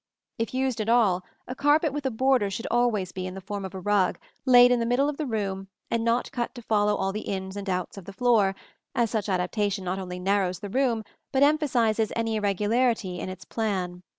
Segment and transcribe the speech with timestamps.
[0.39, 3.63] If used at all, a carpet with a border should always be in the form
[3.63, 6.95] of a rug, laid in the middle of the room, and not cut to follow
[6.95, 8.55] all the ins and outs of the floor,
[8.95, 14.01] as such adaptation not only narrows the room but emphasizes any irregularity in its plan.